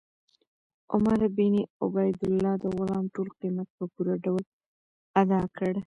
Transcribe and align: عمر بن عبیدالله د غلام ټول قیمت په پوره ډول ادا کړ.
عمر 0.93 1.19
بن 1.37 1.53
عبیدالله 1.83 2.53
د 2.63 2.65
غلام 2.77 3.05
ټول 3.15 3.27
قیمت 3.41 3.67
په 3.77 3.83
پوره 3.93 4.15
ډول 4.25 4.43
ادا 5.21 5.41
کړ. 5.57 5.73